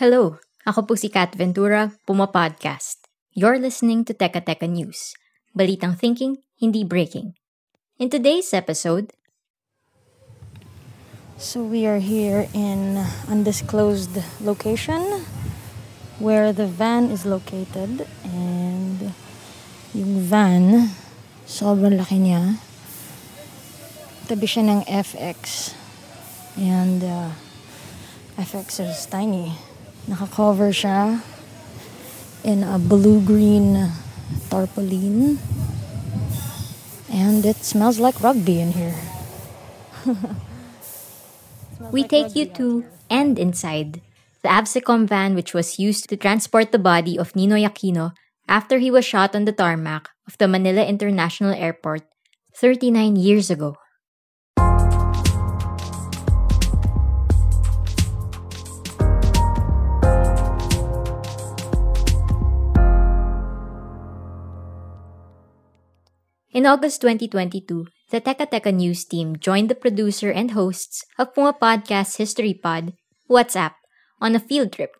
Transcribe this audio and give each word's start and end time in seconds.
Hello, 0.00 0.40
ako 0.64 0.88
po 0.88 0.92
si 0.96 1.12
Kat 1.12 1.36
Ventura, 1.36 1.92
Puma 2.08 2.24
Podcast. 2.24 3.04
You're 3.36 3.60
listening 3.60 4.00
to 4.08 4.16
Teka 4.16 4.40
Teka 4.40 4.64
News. 4.64 5.12
Balitang 5.52 5.92
thinking, 5.92 6.40
hindi 6.56 6.88
breaking. 6.88 7.36
In 8.00 8.08
today's 8.08 8.56
episode, 8.56 9.12
So 11.36 11.60
we 11.60 11.84
are 11.84 12.00
here 12.00 12.48
in 12.56 12.96
undisclosed 13.28 14.16
location 14.40 15.04
where 16.16 16.48
the 16.48 16.64
van 16.64 17.12
is 17.12 17.28
located 17.28 18.08
and 18.24 19.12
yung 19.92 20.24
van 20.24 20.96
sobrang 21.44 22.00
laki 22.00 22.24
niya 22.24 22.56
tabi 24.32 24.48
siya 24.48 24.64
ng 24.64 24.80
FX 24.88 25.76
and 26.56 27.04
uh, 27.04 27.36
FX 28.40 28.80
is 28.80 29.04
tiny 29.04 29.52
naka-cover 30.10 30.74
siya 30.74 31.22
in 32.42 32.66
a 32.66 32.82
blue-green 32.82 33.78
tarpaulin 34.50 35.38
and 37.06 37.46
it 37.46 37.62
smells 37.62 38.02
like 38.02 38.18
rugby 38.18 38.58
in 38.58 38.74
here 38.74 38.98
we 41.94 42.02
take 42.02 42.34
you 42.34 42.42
to 42.42 42.82
and 43.06 43.38
inside 43.38 44.02
the 44.42 44.50
AVSECOM 44.50 45.06
van 45.06 45.38
which 45.38 45.54
was 45.54 45.78
used 45.78 46.10
to 46.10 46.18
transport 46.18 46.74
the 46.74 46.82
body 46.82 47.14
of 47.14 47.30
Ninoy 47.38 47.62
Aquino 47.62 48.10
after 48.50 48.82
he 48.82 48.90
was 48.90 49.06
shot 49.06 49.38
on 49.38 49.46
the 49.46 49.54
tarmac 49.54 50.10
of 50.26 50.34
the 50.38 50.50
Manila 50.50 50.82
International 50.82 51.54
Airport 51.54 52.02
39 52.56 53.14
years 53.14 53.50
ago. 53.50 53.76
In 66.60 66.68
August 66.68 67.00
2022, 67.00 67.88
the 68.12 68.20
Teka 68.20 68.44
Teka 68.52 68.68
News 68.68 69.08
team 69.08 69.40
joined 69.40 69.72
the 69.72 69.74
producer 69.74 70.28
and 70.28 70.52
hosts 70.52 71.00
of 71.16 71.32
Puma 71.32 71.56
Podcast 71.56 72.20
History 72.20 72.52
Pod, 72.52 72.92
WhatsApp, 73.32 73.80
on 74.20 74.36
a 74.36 74.44
field 74.44 74.68
trip. 74.76 74.92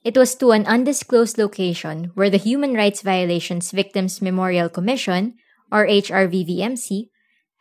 It 0.00 0.16
was 0.16 0.32
to 0.40 0.56
an 0.56 0.64
undisclosed 0.64 1.36
location 1.36 2.16
where 2.16 2.32
the 2.32 2.40
Human 2.40 2.72
Rights 2.72 3.04
Violations 3.04 3.76
Victims 3.76 4.24
Memorial 4.24 4.72
Commission, 4.72 5.36
or 5.68 5.84
HRVVMC, 5.84 7.12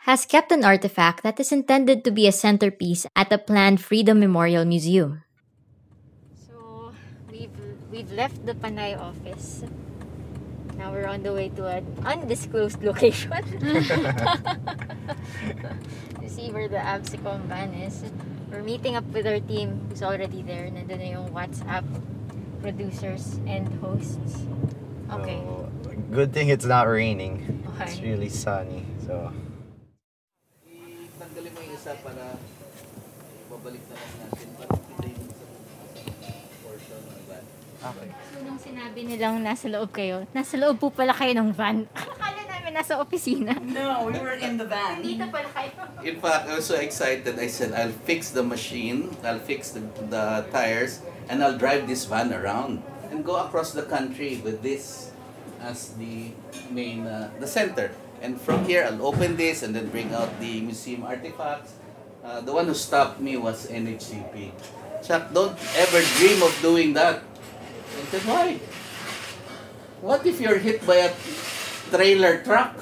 has 0.08 0.24
kept 0.24 0.56
an 0.56 0.64
artifact 0.64 1.20
that 1.28 1.38
is 1.38 1.52
intended 1.52 2.08
to 2.08 2.12
be 2.16 2.28
a 2.28 2.32
centerpiece 2.32 3.06
at 3.20 3.28
the 3.28 3.38
planned 3.38 3.84
Freedom 3.84 4.16
Memorial 4.18 4.64
Museum. 4.64 5.28
So, 6.48 6.96
we've, 7.28 7.52
we've 7.92 8.14
left 8.16 8.46
the 8.46 8.56
Panay 8.56 8.96
office. 8.96 9.68
Now 10.82 10.90
we're 10.90 11.06
on 11.06 11.22
the 11.22 11.30
way 11.30 11.54
to 11.62 11.68
an 11.70 11.86
undisclosed 12.02 12.82
location. 12.90 13.30
to 16.18 16.26
see 16.26 16.50
where 16.50 16.66
the 16.66 16.82
AVSECOM 16.82 17.46
van 17.46 17.70
is. 17.78 18.02
We're 18.50 18.66
meeting 18.66 18.96
up 18.98 19.06
with 19.14 19.28
our 19.30 19.40
team 19.40 19.86
who's 19.88 20.02
already 20.02 20.42
there. 20.42 20.74
Nandun 20.74 20.98
na 20.98 21.22
yung 21.22 21.30
WhatsApp 21.38 21.86
producers 22.66 23.38
and 23.46 23.70
hosts. 23.78 24.42
Okay. 25.14 25.38
So, 25.46 25.70
good 26.10 26.34
thing 26.34 26.50
it's 26.50 26.66
not 26.66 26.90
raining. 26.90 27.62
It's 27.78 28.02
really 28.02 28.34
sunny. 28.34 28.82
So, 29.06 29.30
Tanggalin 31.22 31.54
mo 31.54 31.62
yung 31.62 31.78
isa 31.78 31.94
para 32.02 32.42
babalik 33.54 33.86
na 33.86 33.96
lang 34.02 34.14
natin. 34.26 34.48
Para 34.58 34.74
kita 34.82 35.06
yung 35.14 35.30
portion 36.66 37.02
ng 37.06 37.22
van. 37.30 37.46
Okay. 37.82 38.10
So, 38.34 38.38
nung 38.46 38.60
sinabi 38.62 39.00
nilang 39.06 39.42
nasa 39.42 39.66
loob 39.68 39.90
kayo, 39.90 40.30
nasa 40.32 40.56
loob 40.58 40.78
po 40.78 40.94
pala 40.94 41.14
kayo 41.14 41.34
ng 41.38 41.50
van. 41.54 41.90
Akala 41.98 42.42
namin 42.46 42.72
nasa 42.78 43.02
opisina. 43.02 43.58
No, 43.62 44.06
we 44.08 44.18
were 44.22 44.38
in 44.38 44.58
the 44.62 44.66
van. 44.66 45.02
Dito 45.02 45.26
pala 45.34 45.50
kayo. 45.50 45.74
In 46.06 46.18
fact, 46.22 46.50
I 46.50 46.62
was 46.62 46.66
so 46.66 46.78
excited. 46.78 47.38
I 47.38 47.50
said, 47.50 47.74
I'll 47.74 47.94
fix 48.06 48.32
the 48.32 48.44
machine, 48.46 49.12
I'll 49.26 49.42
fix 49.42 49.74
the, 49.74 49.82
the 50.10 50.46
tires, 50.54 51.02
and 51.30 51.44
I'll 51.44 51.58
drive 51.58 51.88
this 51.90 52.06
van 52.06 52.34
around 52.34 52.84
and 53.10 53.26
go 53.26 53.38
across 53.38 53.74
the 53.74 53.84
country 53.84 54.40
with 54.44 54.64
this 54.64 55.12
as 55.62 55.94
the 56.00 56.32
main, 56.72 57.06
uh, 57.06 57.30
the 57.40 57.48
center. 57.48 57.92
And 58.22 58.40
from 58.40 58.66
here, 58.66 58.86
I'll 58.86 59.06
open 59.06 59.36
this 59.36 59.64
and 59.64 59.76
then 59.76 59.90
bring 59.90 60.14
out 60.14 60.30
the 60.40 60.62
museum 60.62 61.04
artifacts. 61.04 61.74
Uh, 62.24 62.40
the 62.42 62.54
one 62.54 62.68
who 62.68 62.74
stopped 62.74 63.20
me 63.20 63.36
was 63.38 63.66
NHCP. 63.68 64.54
Chuck, 65.02 65.34
don't 65.34 65.58
ever 65.76 66.02
dream 66.22 66.42
of 66.44 66.54
doing 66.62 66.94
that. 66.94 67.26
Why? 68.26 68.60
What 70.02 70.26
if 70.26 70.42
you're 70.42 70.58
hit 70.58 70.86
by 70.86 71.10
a 71.10 71.14
trailer 71.90 72.42
truck? 72.44 72.76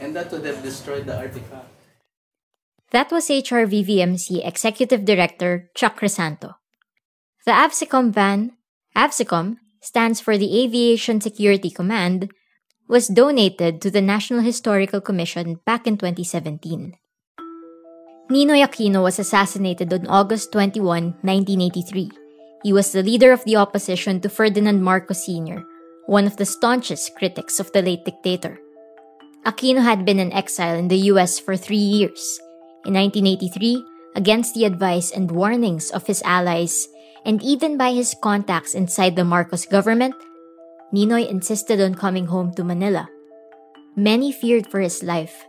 And 0.00 0.14
that 0.14 0.30
would 0.30 0.44
have 0.44 0.62
destroyed 0.62 1.06
the 1.06 1.16
artifact. 1.16 1.68
That 2.92 3.10
was 3.10 3.28
HRVVMC 3.28 4.46
Executive 4.46 5.04
Director 5.04 5.70
Chuck 5.74 5.98
Crisanto. 5.98 6.54
The 7.44 7.52
AVSECOM 7.52 8.12
van, 8.12 8.52
AVSECOM 8.94 9.56
stands 9.80 10.20
for 10.20 10.38
the 10.38 10.62
Aviation 10.62 11.20
Security 11.20 11.70
Command, 11.70 12.30
was 12.88 13.08
donated 13.08 13.82
to 13.82 13.90
the 13.90 14.00
National 14.00 14.40
Historical 14.40 15.00
Commission 15.00 15.58
back 15.66 15.86
in 15.86 15.98
2017. 15.98 16.94
Ninoy 18.30 18.62
Aquino 18.62 19.02
was 19.02 19.18
assassinated 19.18 19.92
on 19.92 20.06
August 20.06 20.52
21, 20.52 21.18
1983. 21.22 22.25
He 22.66 22.72
was 22.72 22.90
the 22.90 23.06
leader 23.06 23.30
of 23.30 23.44
the 23.44 23.54
opposition 23.54 24.18
to 24.18 24.28
Ferdinand 24.28 24.82
Marcos 24.82 25.22
Sr., 25.22 25.62
one 26.10 26.26
of 26.26 26.34
the 26.34 26.42
staunchest 26.42 27.14
critics 27.14 27.62
of 27.62 27.70
the 27.70 27.80
late 27.80 28.04
dictator. 28.04 28.58
Aquino 29.46 29.86
had 29.86 30.04
been 30.04 30.18
in 30.18 30.32
exile 30.32 30.74
in 30.74 30.88
the 30.88 31.14
US 31.14 31.38
for 31.38 31.54
three 31.54 31.78
years. 31.78 32.40
In 32.82 32.98
1983, 32.98 33.86
against 34.16 34.54
the 34.58 34.64
advice 34.64 35.12
and 35.12 35.30
warnings 35.30 35.92
of 35.92 36.10
his 36.10 36.26
allies, 36.26 36.88
and 37.24 37.40
even 37.40 37.78
by 37.78 37.92
his 37.92 38.18
contacts 38.18 38.74
inside 38.74 39.14
the 39.14 39.22
Marcos 39.22 39.64
government, 39.64 40.16
Ninoy 40.92 41.30
insisted 41.30 41.80
on 41.80 41.94
coming 41.94 42.26
home 42.26 42.50
to 42.58 42.66
Manila. 42.66 43.06
Many 43.94 44.32
feared 44.32 44.66
for 44.66 44.80
his 44.80 45.04
life, 45.04 45.46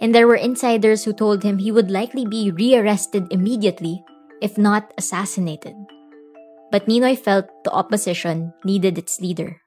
and 0.00 0.14
there 0.14 0.28
were 0.28 0.38
insiders 0.38 1.02
who 1.02 1.12
told 1.12 1.42
him 1.42 1.58
he 1.58 1.74
would 1.74 1.90
likely 1.90 2.24
be 2.24 2.52
rearrested 2.52 3.26
immediately, 3.32 4.04
if 4.40 4.56
not 4.56 4.94
assassinated. 4.96 5.74
But 6.72 6.88
Ninoy 6.88 7.20
felt 7.20 7.52
the 7.68 7.70
opposition 7.70 8.56
needed 8.64 8.96
its 8.96 9.20
leader. 9.20 9.60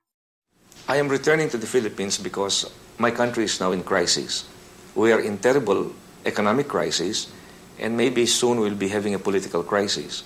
I 0.90 0.98
am 0.98 1.06
returning 1.06 1.54
to 1.54 1.58
the 1.62 1.70
Philippines 1.70 2.18
because 2.18 2.66
my 2.98 3.14
country 3.14 3.46
is 3.46 3.62
now 3.62 3.72
in 3.78 3.86
crisis. 3.86 4.50
We 4.98 5.14
are 5.14 5.22
in 5.22 5.38
terrible 5.38 5.94
economic 6.26 6.66
crisis, 6.66 7.30
and 7.78 7.94
maybe 7.94 8.26
soon 8.26 8.58
we'll 8.58 8.74
be 8.74 8.90
having 8.90 9.14
a 9.14 9.22
political 9.22 9.62
crisis. 9.62 10.26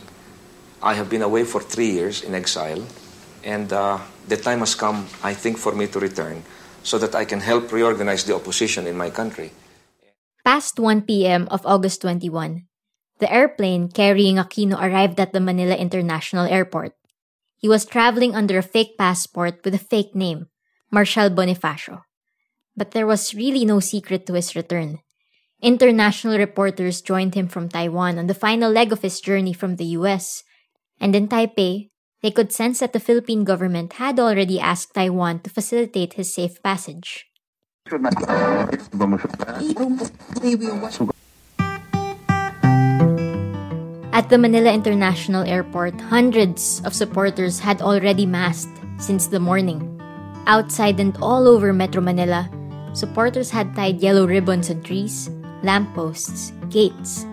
I 0.79 0.95
have 0.95 1.11
been 1.11 1.21
away 1.21 1.43
for 1.43 1.59
three 1.59 1.91
years 1.91 2.23
in 2.23 2.31
exile, 2.31 2.87
and 3.43 3.67
uh, 3.75 3.99
the 4.31 4.39
time 4.39 4.63
has 4.63 4.71
come, 4.71 5.03
I 5.19 5.35
think, 5.35 5.59
for 5.59 5.75
me 5.75 5.91
to 5.91 5.99
return 5.99 6.47
so 6.83 6.95
that 7.03 7.11
I 7.11 7.25
can 7.25 7.43
help 7.43 7.75
reorganize 7.75 8.23
the 8.23 8.35
opposition 8.35 8.87
in 8.87 8.95
my 8.95 9.11
country. 9.11 9.51
Past 10.47 10.79
1 10.79 11.03
p.m. 11.03 11.51
of 11.51 11.59
August 11.67 12.07
21, 12.07 12.68
the 13.19 13.31
airplane 13.31 13.89
carrying 13.89 14.35
Aquino 14.35 14.79
arrived 14.79 15.19
at 15.19 15.33
the 15.33 15.39
Manila 15.39 15.75
International 15.75 16.45
Airport. 16.45 16.95
He 17.57 17.67
was 17.67 17.85
traveling 17.85 18.33
under 18.35 18.57
a 18.57 18.63
fake 18.63 18.97
passport 18.97 19.59
with 19.63 19.75
a 19.75 19.83
fake 19.91 20.15
name, 20.15 20.47
Marcial 20.89 21.29
Bonifacio. 21.29 22.03
But 22.75 22.91
there 22.91 23.07
was 23.07 23.35
really 23.35 23.65
no 23.65 23.79
secret 23.79 24.25
to 24.27 24.33
his 24.33 24.55
return. 24.55 24.99
International 25.61 26.39
reporters 26.39 27.01
joined 27.01 27.35
him 27.35 27.49
from 27.49 27.67
Taiwan 27.67 28.17
on 28.17 28.27
the 28.27 28.33
final 28.33 28.71
leg 28.71 28.93
of 28.93 29.01
his 29.01 29.19
journey 29.19 29.51
from 29.51 29.75
the 29.75 29.91
US. 29.99 30.43
And 31.01 31.13
in 31.13 31.27
Taipei, 31.27 31.91
they 32.23 32.31
could 32.31 32.53
sense 32.53 32.79
that 32.79 32.93
the 32.93 32.99
Philippine 33.03 33.43
government 33.43 33.99
had 33.99 34.19
already 34.19 34.59
asked 34.59 34.93
Taiwan 34.93 35.39
to 35.41 35.49
facilitate 35.49 36.13
his 36.13 36.33
safe 36.33 36.63
passage. 36.63 37.25
At 44.19 44.27
the 44.27 44.35
Manila 44.35 44.67
International 44.67 45.47
Airport, 45.47 45.95
hundreds 46.11 46.83
of 46.83 46.91
supporters 46.91 47.55
had 47.55 47.79
already 47.79 48.27
massed 48.27 48.67
since 48.99 49.31
the 49.31 49.39
morning. 49.39 49.79
Outside 50.43 50.99
and 50.99 51.15
all 51.23 51.47
over 51.47 51.71
Metro 51.71 52.03
Manila, 52.03 52.51
supporters 52.91 53.47
had 53.47 53.71
tied 53.79 54.03
yellow 54.03 54.27
ribbons 54.27 54.69
on 54.69 54.83
trees, 54.83 55.31
lampposts, 55.63 56.51
gates. 56.67 57.23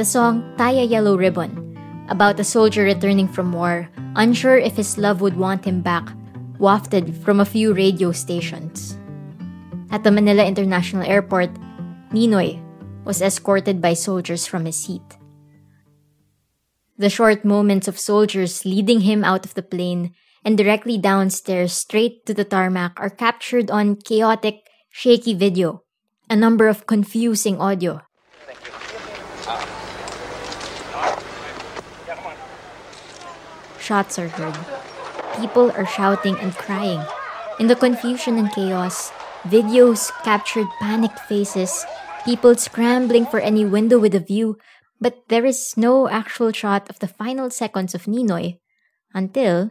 The 0.00 0.04
song 0.08 0.56
Tie 0.56 0.80
a 0.80 0.88
Yellow 0.88 1.12
Ribbon, 1.12 1.76
about 2.08 2.40
a 2.40 2.44
soldier 2.48 2.88
returning 2.88 3.28
from 3.28 3.52
war, 3.52 3.92
unsure 4.16 4.56
if 4.56 4.80
his 4.80 4.96
love 4.96 5.20
would 5.20 5.36
want 5.36 5.68
him 5.68 5.84
back, 5.84 6.08
wafted 6.56 7.20
from 7.20 7.40
a 7.40 7.50
few 7.52 7.76
radio 7.76 8.16
stations. 8.16 8.96
At 9.92 10.08
the 10.08 10.10
Manila 10.10 10.48
International 10.48 11.04
Airport, 11.04 11.52
Ninoy 12.16 12.56
was 13.04 13.20
escorted 13.20 13.84
by 13.84 13.92
soldiers 13.92 14.46
from 14.46 14.64
his 14.64 14.80
seat. 14.80 15.19
The 17.00 17.08
short 17.08 17.46
moments 17.48 17.88
of 17.88 17.98
soldiers 17.98 18.66
leading 18.66 19.08
him 19.08 19.24
out 19.24 19.46
of 19.46 19.54
the 19.54 19.64
plane 19.64 20.12
and 20.44 20.52
directly 20.52 20.98
downstairs 20.98 21.72
straight 21.72 22.26
to 22.26 22.34
the 22.34 22.44
tarmac 22.44 23.00
are 23.00 23.08
captured 23.08 23.70
on 23.70 23.96
chaotic, 23.96 24.68
shaky 24.90 25.32
video, 25.32 25.80
a 26.28 26.36
number 26.36 26.68
of 26.68 26.84
confusing 26.84 27.56
audio. 27.56 28.04
Shots 33.80 34.18
are 34.18 34.28
heard. 34.28 34.60
People 35.40 35.72
are 35.72 35.88
shouting 35.88 36.36
and 36.36 36.52
crying. 36.52 37.00
In 37.58 37.68
the 37.68 37.80
confusion 37.80 38.36
and 38.36 38.52
chaos, 38.52 39.08
videos 39.48 40.12
captured 40.20 40.68
panicked 40.84 41.20
faces, 41.20 41.86
people 42.26 42.56
scrambling 42.56 43.24
for 43.24 43.40
any 43.40 43.64
window 43.64 43.98
with 43.98 44.14
a 44.14 44.20
view, 44.20 44.58
but 45.00 45.28
there 45.28 45.46
is 45.46 45.76
no 45.76 46.08
actual 46.08 46.52
shot 46.52 46.88
of 46.90 46.98
the 46.98 47.08
final 47.08 47.50
seconds 47.50 47.94
of 47.94 48.04
Ninoy 48.04 48.58
until 49.14 49.70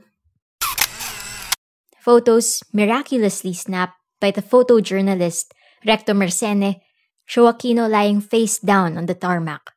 photos 2.00 2.64
miraculously 2.74 3.54
snapped 3.54 3.96
by 4.20 4.32
the 4.32 4.42
photojournalist 4.42 5.54
Recto 5.86 6.14
Mercene 6.14 6.82
show 7.26 7.52
Aquino 7.52 7.90
lying 7.90 8.22
face 8.22 8.58
down 8.58 8.98
on 8.98 9.06
the 9.06 9.14
tarmac. 9.14 9.72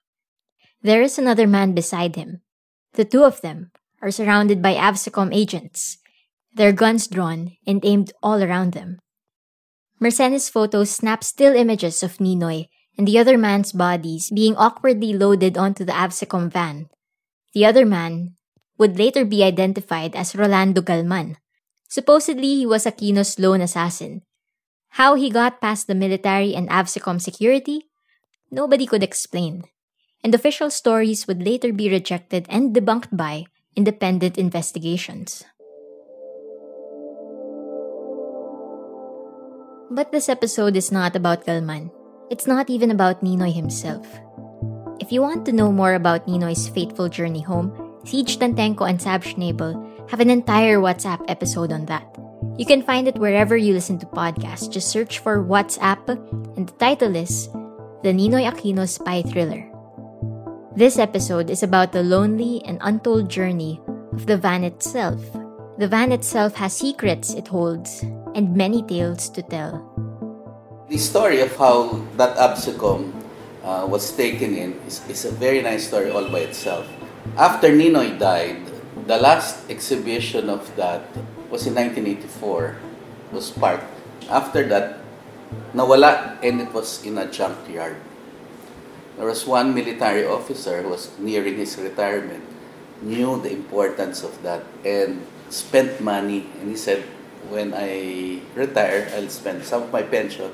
There 0.80 1.02
is 1.02 1.18
another 1.18 1.46
man 1.46 1.74
beside 1.74 2.16
him. 2.16 2.40
The 2.94 3.04
two 3.04 3.24
of 3.24 3.40
them 3.42 3.70
are 4.00 4.10
surrounded 4.10 4.62
by 4.62 4.74
AVSECOM 4.74 5.32
agents, 5.32 5.98
their 6.54 6.72
guns 6.72 7.06
drawn 7.06 7.52
and 7.66 7.84
aimed 7.84 8.12
all 8.22 8.42
around 8.42 8.72
them. 8.72 8.98
Mercene's 10.00 10.48
photos 10.48 10.90
snap 10.90 11.22
still 11.22 11.54
images 11.54 12.02
of 12.02 12.16
Ninoy 12.18 12.66
and 12.96 13.08
the 13.08 13.18
other 13.18 13.38
man's 13.38 13.72
bodies 13.72 14.30
being 14.30 14.56
awkwardly 14.56 15.12
loaded 15.12 15.56
onto 15.56 15.84
the 15.84 15.92
AVSECOM 15.92 16.52
van. 16.52 16.88
The 17.54 17.64
other 17.64 17.86
man 17.86 18.36
would 18.78 18.98
later 18.98 19.24
be 19.24 19.44
identified 19.44 20.14
as 20.14 20.34
Rolando 20.34 20.82
Galman. 20.82 21.36
Supposedly, 21.88 22.56
he 22.56 22.66
was 22.66 22.84
Aquino's 22.84 23.38
lone 23.38 23.60
assassin. 23.60 24.22
How 24.96 25.14
he 25.14 25.30
got 25.30 25.60
past 25.60 25.86
the 25.86 25.94
military 25.94 26.54
and 26.54 26.68
AVSECOM 26.68 27.20
security? 27.20 27.88
Nobody 28.50 28.86
could 28.86 29.02
explain. 29.02 29.64
And 30.24 30.34
official 30.34 30.70
stories 30.70 31.26
would 31.26 31.42
later 31.42 31.72
be 31.72 31.90
rejected 31.90 32.46
and 32.48 32.74
debunked 32.74 33.16
by 33.16 33.46
independent 33.76 34.36
investigations. 34.36 35.44
But 39.90 40.12
this 40.12 40.28
episode 40.28 40.76
is 40.76 40.92
not 40.92 41.16
about 41.16 41.44
Galman. 41.44 41.90
It's 42.32 42.48
not 42.48 42.70
even 42.72 42.90
about 42.90 43.20
Ninoy 43.20 43.52
himself. 43.52 44.08
If 45.04 45.12
you 45.12 45.20
want 45.20 45.44
to 45.44 45.52
know 45.52 45.68
more 45.70 45.92
about 45.92 46.24
Ninoy's 46.24 46.64
fateful 46.64 47.10
journey 47.12 47.42
home, 47.42 47.68
Siege 48.08 48.38
Tantenko 48.38 48.88
and 48.88 48.96
Sab 48.96 49.20
Schnabel 49.20 49.76
have 50.08 50.18
an 50.18 50.30
entire 50.30 50.78
WhatsApp 50.78 51.20
episode 51.28 51.76
on 51.76 51.84
that. 51.92 52.08
You 52.56 52.64
can 52.64 52.80
find 52.80 53.06
it 53.06 53.20
wherever 53.20 53.54
you 53.54 53.74
listen 53.74 53.98
to 53.98 54.06
podcasts. 54.06 54.72
Just 54.72 54.88
search 54.88 55.18
for 55.18 55.44
WhatsApp, 55.44 56.08
and 56.56 56.72
the 56.72 56.76
title 56.80 57.14
is 57.14 57.52
The 58.00 58.16
Ninoy 58.16 58.48
Aquino 58.48 58.88
Spy 58.88 59.20
Thriller. 59.20 59.68
This 60.74 60.96
episode 60.98 61.50
is 61.50 61.62
about 61.62 61.92
the 61.92 62.02
lonely 62.02 62.64
and 62.64 62.80
untold 62.80 63.28
journey 63.28 63.78
of 64.16 64.24
the 64.24 64.38
van 64.38 64.64
itself. 64.64 65.20
The 65.76 65.86
van 65.86 66.12
itself 66.12 66.54
has 66.54 66.72
secrets 66.72 67.34
it 67.34 67.48
holds 67.48 68.00
and 68.34 68.56
many 68.56 68.80
tales 68.82 69.28
to 69.36 69.42
tell. 69.42 69.91
The 70.88 70.98
story 70.98 71.40
of 71.40 71.54
how 71.56 72.02
that 72.18 72.36
AVSECOM 72.36 73.14
uh, 73.62 73.86
was 73.88 74.10
taken 74.16 74.56
in 74.58 74.74
is, 74.86 75.00
is, 75.08 75.24
a 75.24 75.30
very 75.30 75.62
nice 75.62 75.86
story 75.86 76.10
all 76.10 76.28
by 76.28 76.40
itself. 76.40 76.88
After 77.36 77.70
Ninoy 77.70 78.18
died, 78.18 78.66
the 79.06 79.16
last 79.16 79.70
exhibition 79.70 80.50
of 80.50 80.66
that 80.74 81.06
was 81.50 81.70
in 81.70 81.78
1984, 81.78 82.76
was 83.30 83.50
parked. 83.50 83.86
After 84.28 84.66
that, 84.68 84.98
nawala 85.72 86.36
and 86.42 86.60
it 86.60 86.72
was 86.74 87.06
in 87.06 87.16
a 87.16 87.30
junkyard. 87.30 87.96
There 89.16 89.26
was 89.26 89.46
one 89.46 89.74
military 89.74 90.26
officer 90.26 90.82
who 90.82 90.90
was 90.90 91.16
nearing 91.18 91.56
his 91.58 91.78
retirement, 91.78 92.42
knew 93.00 93.40
the 93.40 93.52
importance 93.52 94.24
of 94.24 94.34
that, 94.42 94.64
and 94.84 95.24
spent 95.48 96.00
money. 96.00 96.46
And 96.60 96.70
he 96.70 96.76
said, 96.76 97.04
when 97.48 97.72
I 97.72 98.40
retire, 98.54 99.10
I'll 99.14 99.28
spend 99.28 99.64
some 99.64 99.84
of 99.84 99.92
my 99.92 100.02
pension 100.02 100.50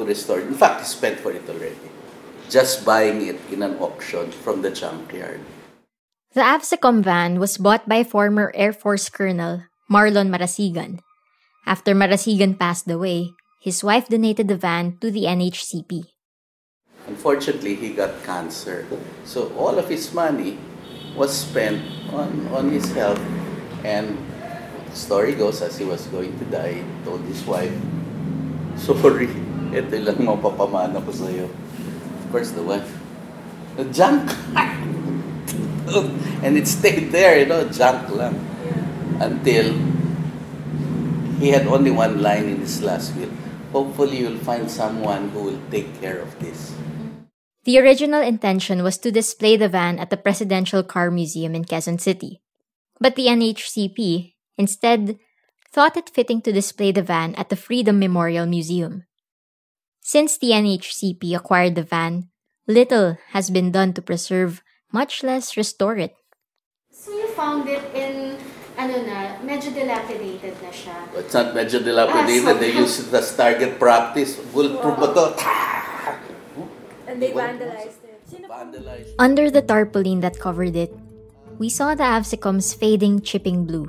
to 0.00 0.08
restore. 0.08 0.40
In 0.40 0.56
fact, 0.56 0.80
he 0.80 0.86
spent 0.88 1.20
for 1.20 1.30
it 1.30 1.44
already, 1.44 1.76
just 2.48 2.84
buying 2.84 3.20
it 3.20 3.36
in 3.52 3.62
an 3.62 3.76
auction 3.78 4.32
from 4.32 4.64
the 4.64 4.72
junkyard. 4.72 5.40
The 6.32 6.40
AVSECOM 6.46 7.02
van 7.02 7.38
was 7.38 7.58
bought 7.58 7.88
by 7.88 8.04
former 8.04 8.52
Air 8.54 8.72
Force 8.72 9.10
Colonel 9.10 9.66
Marlon 9.90 10.30
Marasigan. 10.30 11.02
After 11.66 11.92
Marasigan 11.92 12.56
passed 12.56 12.88
away, 12.88 13.34
his 13.60 13.84
wife 13.84 14.08
donated 14.08 14.48
the 14.48 14.56
van 14.56 14.96
to 15.02 15.10
the 15.10 15.28
NHCP. 15.28 16.06
Unfortunately, 17.06 17.74
he 17.74 17.90
got 17.92 18.22
cancer. 18.24 18.86
So 19.24 19.52
all 19.58 19.76
of 19.76 19.88
his 19.88 20.14
money 20.14 20.56
was 21.16 21.34
spent 21.34 21.82
on, 22.14 22.46
on 22.54 22.70
his 22.70 22.86
health. 22.92 23.20
And 23.84 24.16
the 24.86 24.96
story 24.96 25.34
goes, 25.34 25.60
as 25.62 25.76
he 25.76 25.84
was 25.84 26.06
going 26.08 26.38
to 26.38 26.44
die, 26.46 26.80
he 26.80 27.04
told 27.04 27.20
his 27.26 27.44
wife, 27.44 27.74
Sorry, 28.76 29.28
ito 29.70 29.96
lang 30.02 30.18
mapapamana 30.22 30.98
ko 31.02 31.10
sa'yo. 31.14 31.46
Of 31.46 32.24
course, 32.30 32.50
the 32.52 32.62
wife, 32.62 32.90
the 33.78 33.86
junk. 33.90 34.30
and 36.44 36.52
it 36.54 36.66
stayed 36.66 37.10
there, 37.10 37.38
you 37.38 37.46
know, 37.46 37.66
junk 37.70 38.10
lang. 38.14 38.38
Until 39.20 39.76
he 41.40 41.50
had 41.50 41.66
only 41.66 41.90
one 41.90 42.20
line 42.22 42.44
in 42.44 42.60
his 42.60 42.82
last 42.82 43.16
will. 43.16 43.32
Hopefully, 43.72 44.18
you'll 44.20 44.42
find 44.42 44.70
someone 44.70 45.30
who 45.30 45.42
will 45.44 45.62
take 45.70 45.88
care 46.00 46.18
of 46.18 46.34
this. 46.40 46.74
The 47.64 47.78
original 47.78 48.20
intention 48.20 48.82
was 48.82 48.98
to 48.98 49.12
display 49.12 49.56
the 49.56 49.68
van 49.68 49.98
at 49.98 50.10
the 50.10 50.16
Presidential 50.16 50.82
Car 50.82 51.10
Museum 51.10 51.54
in 51.54 51.64
Quezon 51.64 52.00
City. 52.00 52.40
But 52.98 53.16
the 53.16 53.28
NHCP, 53.28 54.34
instead, 54.58 55.18
thought 55.72 55.96
it 55.96 56.10
fitting 56.10 56.42
to 56.42 56.52
display 56.52 56.90
the 56.92 57.02
van 57.02 57.34
at 57.36 57.48
the 57.48 57.56
Freedom 57.56 57.98
Memorial 57.98 58.46
Museum. 58.46 59.04
Since 60.10 60.42
the 60.42 60.50
NHCP 60.50 61.38
acquired 61.38 61.78
the 61.78 61.86
van, 61.86 62.34
little 62.66 63.14
has 63.30 63.46
been 63.46 63.70
done 63.70 63.94
to 63.94 64.02
preserve, 64.02 64.58
much 64.90 65.22
less 65.22 65.56
restore 65.56 66.02
it. 66.02 66.18
So 66.90 67.14
you 67.14 67.30
found 67.38 67.70
it 67.70 67.78
in, 67.94 68.34
ano 68.74 69.06
na, 69.06 69.38
medyo 69.46 69.70
dilapidated 69.70 70.58
na 70.66 70.74
siya? 70.74 70.98
It's 71.14 71.30
not 71.30 71.54
medyo 71.54 71.78
dilapidated. 71.78 72.42
Ah, 72.42 72.58
they 72.58 72.74
use 72.74 73.06
it 73.06 73.14
as 73.14 73.30
target 73.38 73.78
practice. 73.78 74.34
Bulletproof 74.50 74.98
wow. 74.98 75.06
ba 75.06 75.08
to? 75.14 75.26
And 77.06 77.22
they 77.22 77.30
vandalized 77.30 78.02
it. 78.02 78.50
Vandalized. 78.50 79.14
Under 79.14 79.46
the 79.46 79.62
tarpaulin 79.62 80.26
that 80.26 80.42
covered 80.42 80.74
it, 80.74 80.90
we 81.62 81.70
saw 81.70 81.94
the 81.94 82.02
AVSECOM's 82.02 82.74
fading 82.74 83.22
chipping 83.22 83.62
blue. 83.62 83.86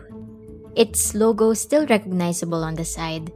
Its 0.78 1.18
logo 1.18 1.58
still 1.58 1.90
recognizable 1.90 2.62
on 2.62 2.78
the 2.78 2.86
side. 2.86 3.34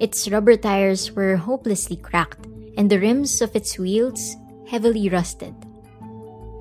Its 0.00 0.28
rubber 0.30 0.56
tires 0.56 1.12
were 1.12 1.36
hopelessly 1.36 1.96
cracked, 1.96 2.46
and 2.76 2.90
the 2.90 2.98
rims 2.98 3.40
of 3.40 3.54
its 3.54 3.78
wheels 3.78 4.34
heavily 4.66 5.08
rusted. 5.08 5.54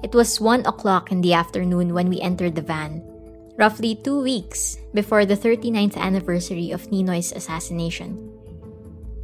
It 0.04 0.13
was 0.13 0.42
1 0.42 0.66
o'clock 0.68 1.12
in 1.12 1.22
the 1.22 1.34
afternoon 1.34 1.94
when 1.94 2.10
we 2.10 2.22
entered 2.22 2.56
the 2.56 2.62
van, 2.62 3.02
roughly 3.58 3.96
two 3.96 4.22
weeks 4.22 4.78
before 4.94 5.25
the 5.25 5.38
39th 5.38 5.98
anniversary 5.98 6.72
of 6.72 6.92
Ninoy's 6.92 7.32
assassination. 7.32 8.30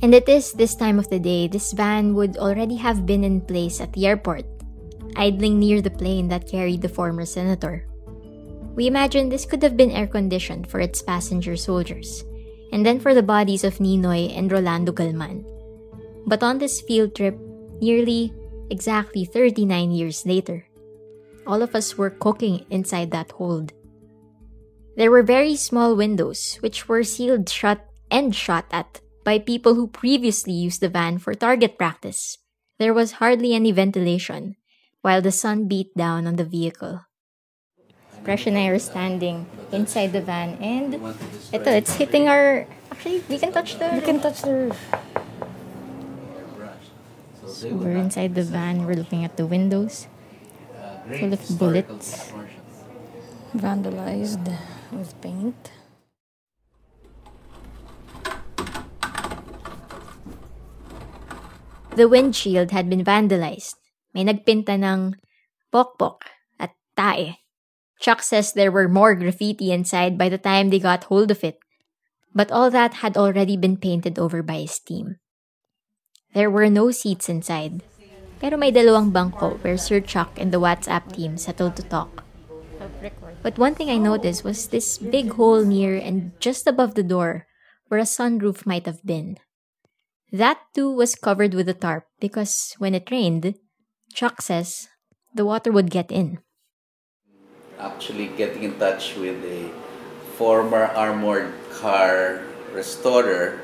And 0.01 0.15
it 0.15 0.29
is 0.29 0.53
this 0.53 0.75
time 0.75 0.97
of 0.97 1.09
the 1.09 1.19
day 1.19 1.47
this 1.47 1.73
van 1.73 2.15
would 2.15 2.37
already 2.37 2.77
have 2.77 3.05
been 3.05 3.23
in 3.23 3.41
place 3.41 3.81
at 3.81 3.93
the 3.93 4.07
airport, 4.07 4.45
idling 5.17 5.59
near 5.59 5.81
the 5.81 5.91
plane 5.91 6.29
that 6.29 6.47
carried 6.47 6.81
the 6.81 6.89
former 6.89 7.25
senator. 7.25 7.85
We 8.75 8.87
imagine 8.87 9.27
this 9.27 9.45
could 9.45 9.61
have 9.61 9.75
been 9.75 9.91
air 9.91 10.07
conditioned 10.07 10.67
for 10.71 10.79
its 10.79 11.01
passenger 11.01 11.57
soldiers, 11.57 12.23
and 12.71 12.85
then 12.85 12.99
for 12.99 13.13
the 13.13 13.23
bodies 13.23 13.63
of 13.63 13.77
Ninoy 13.77 14.35
and 14.37 14.51
Rolando 14.51 14.91
Galman. 14.91 15.45
But 16.25 16.43
on 16.43 16.57
this 16.57 16.81
field 16.81 17.15
trip, 17.15 17.37
nearly 17.81 18.33
exactly 18.69 19.25
39 19.25 19.91
years 19.91 20.25
later, 20.25 20.65
all 21.47 21.61
of 21.61 21.73
us 21.75 21.97
were 21.97 22.09
cooking 22.09 22.65
inside 22.69 23.11
that 23.11 23.31
hold. 23.31 23.73
There 24.95 25.09
were 25.11 25.23
very 25.23 25.55
small 25.55 25.95
windows, 25.95 26.57
which 26.61 26.87
were 26.87 27.03
sealed 27.03 27.49
shut 27.49 27.85
and 28.11 28.35
shot 28.35 28.65
at 28.71 29.01
by 29.23 29.39
people 29.39 29.75
who 29.75 29.87
previously 29.87 30.53
used 30.53 30.81
the 30.81 30.89
van 30.89 31.17
for 31.17 31.33
target 31.33 31.77
practice. 31.77 32.37
There 32.77 32.93
was 32.93 33.23
hardly 33.23 33.53
any 33.53 33.71
ventilation, 33.71 34.55
while 35.01 35.21
the 35.21 35.31
sun 35.31 35.67
beat 35.67 35.95
down 35.95 36.27
on 36.27 36.35
the 36.35 36.45
vehicle. 36.45 37.01
Fresh 38.23 38.45
and 38.45 38.57
I 38.57 38.67
are 38.67 38.79
standing 38.79 39.47
inside 39.71 40.13
the 40.13 40.21
van, 40.21 40.57
and 40.61 40.93
ito, 41.53 41.69
it's 41.71 41.95
hitting 41.95 42.27
our. 42.29 42.67
Actually, 42.91 43.23
we 43.29 43.39
can 43.39 43.51
touch 43.51 43.79
the. 43.79 43.89
We 43.89 44.01
can 44.01 44.21
touch 44.21 44.41
the 44.41 44.53
roof. 44.53 44.79
So 47.47 47.73
we're 47.73 47.97
inside 47.97 48.35
the 48.35 48.43
van. 48.45 48.85
We're 48.85 48.95
looking 48.95 49.25
at 49.25 49.35
the 49.35 49.45
windows, 49.49 50.07
full 51.17 51.33
of 51.33 51.41
bullets. 51.57 52.31
Vandalized 53.57 54.45
with 54.93 55.17
paint. 55.21 55.73
The 61.97 62.07
windshield 62.07 62.69
had 62.71 62.87
been 62.87 63.03
vandalized. 63.03 63.81
May 64.13 64.23
nagpinta 64.23 64.77
ng 64.77 65.17
pokpok 65.73 66.29
at 66.61 66.77
tae. 66.95 67.41
Chuck 67.99 68.23
says 68.23 68.53
there 68.53 68.71
were 68.71 68.87
more 68.87 69.13
graffiti 69.13 69.71
inside 69.71 70.17
by 70.17 70.29
the 70.29 70.37
time 70.39 70.69
they 70.69 70.79
got 70.79 71.11
hold 71.11 71.31
of 71.31 71.43
it, 71.43 71.59
but 72.33 72.51
all 72.51 72.71
that 72.71 73.05
had 73.05 73.17
already 73.17 73.57
been 73.57 73.75
painted 73.75 74.17
over 74.17 74.41
by 74.41 74.63
his 74.63 74.79
team. 74.79 75.17
There 76.33 76.49
were 76.49 76.69
no 76.69 76.91
seats 76.91 77.27
inside, 77.27 77.83
pero 78.39 78.55
may 78.55 78.71
dalawang 78.71 79.11
bangko 79.11 79.59
where 79.63 79.77
Sir 79.77 79.99
Chuck 79.99 80.39
and 80.39 80.53
the 80.53 80.61
WhatsApp 80.61 81.11
team 81.11 81.35
settled 81.35 81.75
to 81.75 81.83
talk. 81.83 82.23
But 83.43 83.57
one 83.57 83.75
thing 83.75 83.89
I 83.89 83.97
noticed 83.97 84.43
was 84.43 84.67
this 84.67 84.97
big 84.97 85.33
hole 85.33 85.63
near 85.65 85.95
and 85.95 86.31
just 86.39 86.67
above 86.67 86.95
the 86.95 87.03
door 87.03 87.47
where 87.87 87.99
a 87.99 88.07
sunroof 88.07 88.65
might 88.65 88.85
have 88.85 89.03
been. 89.03 89.37
That 90.31 90.59
too 90.75 90.91
was 90.91 91.15
covered 91.15 91.53
with 91.53 91.67
a 91.67 91.73
tarp 91.73 92.05
because 92.19 92.75
when 92.77 92.93
it 92.93 93.11
rained, 93.11 93.55
Chuck 94.13 94.41
says 94.41 94.87
the 95.33 95.45
water 95.45 95.71
would 95.71 95.89
get 95.89 96.11
in. 96.11 96.39
Actually, 97.79 98.27
getting 98.35 98.63
in 98.63 98.75
touch 98.75 99.15
with 99.15 99.39
a 99.47 99.71
former 100.35 100.91
armored 100.91 101.53
car 101.71 102.43
restorer, 102.75 103.63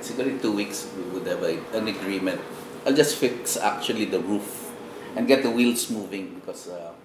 siguro 0.00 0.32
two 0.40 0.52
weeks 0.52 0.88
we 0.96 1.04
would 1.12 1.26
have 1.28 1.44
a, 1.44 1.60
an 1.76 1.88
agreement. 1.88 2.40
I'll 2.86 2.96
just 2.96 3.16
fix 3.16 3.60
actually 3.60 4.08
the 4.08 4.20
roof 4.20 4.72
and 5.14 5.28
get 5.28 5.42
the 5.42 5.50
wheels 5.50 5.90
moving 5.92 6.40
because 6.40 6.68
uh, 6.68 6.96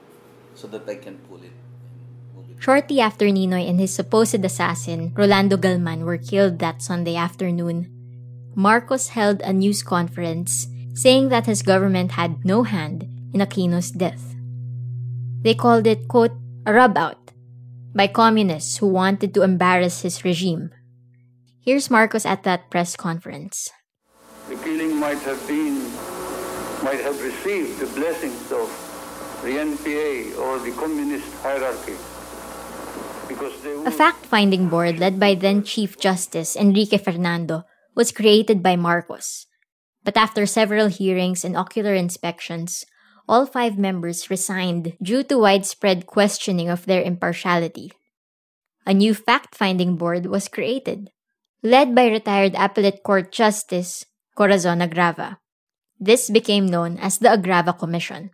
so 0.55 0.67
that 0.71 0.87
I 0.87 0.95
can 0.95 1.19
pull 1.27 1.43
it. 1.43 1.51
Shortly 2.59 2.99
after 3.03 3.25
Ninoy 3.27 3.67
and 3.67 3.79
his 3.79 3.93
supposed 3.93 4.39
assassin, 4.39 5.11
Rolando 5.13 5.57
Galman, 5.57 6.05
were 6.05 6.17
killed 6.17 6.59
that 6.59 6.81
Sunday 6.81 7.15
afternoon, 7.15 7.91
Marcos 8.55 9.09
held 9.09 9.41
a 9.41 9.51
news 9.51 9.83
conference 9.83 10.67
saying 10.95 11.27
that 11.29 11.45
his 11.45 11.61
government 11.61 12.15
had 12.15 12.45
no 12.45 12.63
hand 12.63 13.03
in 13.33 13.41
Aquino's 13.41 13.91
death. 13.91 14.33
They 15.43 15.53
called 15.53 15.85
it, 15.85 16.07
quote, 16.07 16.31
rub 16.73 16.97
out 16.97 17.31
by 17.93 18.07
communists 18.07 18.77
who 18.77 18.87
wanted 18.87 19.33
to 19.33 19.41
embarrass 19.43 20.01
his 20.01 20.25
regime. 20.25 20.71
Here's 21.61 21.89
Marcos 21.89 22.25
at 22.25 22.43
that 22.43 22.69
press 22.69 22.95
conference. 22.95 23.71
The 24.49 24.55
killing 24.57 24.99
might 24.99 25.17
have 25.25 25.41
been, 25.47 25.81
might 26.83 27.01
have 27.01 27.21
received 27.23 27.79
the 27.79 27.87
blessings 27.97 28.51
of 28.51 28.69
the 29.41 29.57
NPA 29.57 30.37
or 30.37 30.59
the 30.59 30.71
communist 30.77 31.31
hierarchy. 31.41 31.97
Because 33.27 33.59
they 33.61 33.73
A 33.85 33.91
fact 33.91 34.25
finding 34.25 34.69
board 34.69 34.99
led 34.99 35.19
by 35.19 35.33
then 35.33 35.63
Chief 35.63 35.97
Justice 35.97 36.55
Enrique 36.55 36.97
Fernando 36.97 37.63
was 37.95 38.11
created 38.11 38.61
by 38.61 38.75
Marcos. 38.75 39.47
But 40.03 40.17
after 40.17 40.45
several 40.45 40.87
hearings 40.87 41.43
and 41.43 41.57
ocular 41.57 41.95
inspections, 41.95 42.85
all 43.27 43.45
five 43.45 43.77
members 43.77 44.29
resigned 44.29 44.93
due 45.01 45.23
to 45.23 45.39
widespread 45.39 46.05
questioning 46.05 46.69
of 46.69 46.85
their 46.85 47.01
impartiality. 47.01 47.91
A 48.85 48.93
new 48.93 49.13
fact 49.13 49.55
finding 49.55 49.97
board 49.97 50.27
was 50.27 50.47
created, 50.47 51.09
led 51.63 51.95
by 51.95 52.07
retired 52.07 52.53
appellate 52.55 53.01
court 53.03 53.31
justice 53.31 54.05
Corazon 54.35 54.79
Agrava. 54.79 55.37
This 55.99 56.29
became 56.29 56.67
known 56.67 56.97
as 56.97 57.17
the 57.17 57.29
Agrava 57.29 57.77
Commission. 57.77 58.31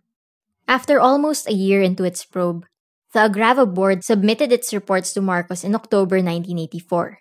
After 0.68 1.00
almost 1.00 1.48
a 1.48 1.54
year 1.54 1.80
into 1.80 2.04
its 2.04 2.24
probe, 2.24 2.66
the 3.12 3.20
Agrava 3.20 3.66
board 3.66 4.04
submitted 4.04 4.52
its 4.52 4.72
reports 4.72 5.12
to 5.12 5.20
Marcos 5.20 5.64
in 5.64 5.74
October 5.74 6.16
1984. 6.16 7.18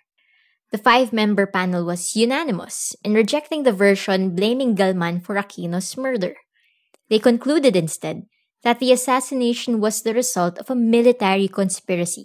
The 0.71 0.77
five 0.77 1.11
member 1.11 1.45
panel 1.45 1.85
was 1.85 2.15
unanimous 2.15 2.95
in 3.03 3.13
rejecting 3.13 3.63
the 3.63 3.73
version 3.73 4.35
blaming 4.35 4.73
Galman 4.75 5.19
for 5.19 5.35
Aquino's 5.35 5.97
murder. 5.97 6.35
They 7.11 7.19
concluded 7.19 7.75
instead 7.75 8.23
that 8.63 8.79
the 8.79 8.93
assassination 8.93 9.81
was 9.81 10.01
the 10.01 10.13
result 10.13 10.57
of 10.57 10.69
a 10.69 10.79
military 10.79 11.49
conspiracy. 11.49 12.23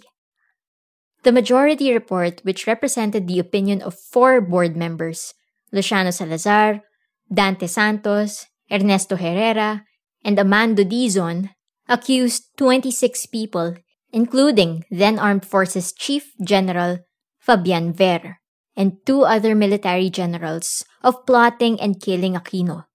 The 1.23 1.33
majority 1.33 1.91
report, 1.91 2.39
which 2.43 2.65
represented 2.65 3.27
the 3.27 3.37
opinion 3.37 3.81
of 3.81 3.99
four 3.99 4.39
board 4.39 4.77
members, 4.77 5.33
Luciano 5.73 6.11
Salazar, 6.11 6.79
Dante 7.27 7.67
Santos, 7.67 8.45
Ernesto 8.71 9.17
Herrera, 9.17 9.83
and 10.23 10.37
Amando 10.37 10.87
Dizon, 10.87 11.49
accused 11.89 12.55
26 12.55 13.25
people, 13.25 13.75
including 14.13 14.85
then 14.89 15.19
Armed 15.19 15.43
Forces 15.43 15.91
Chief 15.91 16.31
General 16.41 16.99
Fabian 17.39 17.91
Ver, 17.91 18.37
and 18.77 19.03
two 19.05 19.23
other 19.23 19.53
military 19.53 20.09
generals, 20.09 20.85
of 21.03 21.25
plotting 21.25 21.77
and 21.81 21.99
killing 21.99 22.35
Aquino. 22.35 22.85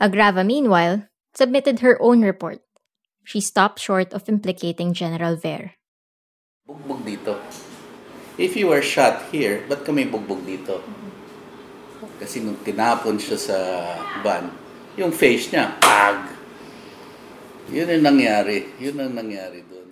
Agrava, 0.00 0.44
meanwhile, 0.44 1.06
submitted 1.34 1.80
her 1.80 2.00
own 2.00 2.22
report. 2.22 2.60
She 3.24 3.40
stopped 3.40 3.78
short 3.78 4.12
of 4.12 4.28
implicating 4.28 4.92
General 4.92 5.36
Ver. 5.36 5.76
Bugbog 6.66 7.04
dito. 7.04 7.38
If 8.40 8.56
you 8.56 8.72
were 8.72 8.82
shot 8.82 9.28
here, 9.30 9.66
ba't 9.68 9.84
kami 9.84 10.08
bugbog 10.08 10.42
dito? 10.46 10.80
Kasi 12.16 12.40
nung 12.40 12.56
tinapon 12.64 13.20
siya 13.20 13.36
sa 13.36 13.56
van, 14.24 14.48
yung 14.96 15.12
face 15.12 15.52
niya, 15.52 15.76
pag! 15.80 16.32
Yun 17.70 17.86
ang 17.86 18.02
nangyari. 18.02 18.66
Yun 18.82 18.98
ang 18.98 19.14
nangyari 19.14 19.62
doon. 19.68 19.88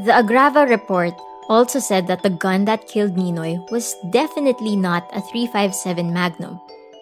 The 0.00 0.16
Agrava 0.16 0.64
report 0.64 1.12
also 1.52 1.76
said 1.76 2.08
that 2.08 2.22
the 2.22 2.32
gun 2.32 2.64
that 2.64 2.88
killed 2.88 3.20
Ninoy 3.20 3.60
was 3.68 3.92
definitely 4.16 4.72
not 4.72 5.04
a 5.12 5.20
357 5.28 6.08
Magnum, 6.08 6.56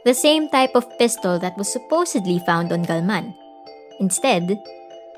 the 0.05 0.15
same 0.15 0.49
type 0.49 0.75
of 0.75 0.87
pistol 0.99 1.39
that 1.39 1.57
was 1.57 1.73
supposedly 1.73 2.39
found 2.47 2.73
on 2.73 2.85
Galman. 2.85 3.35
Instead, 4.01 4.59